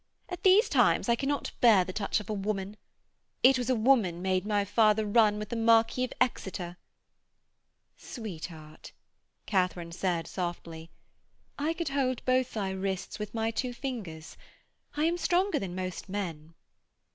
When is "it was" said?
3.43-3.69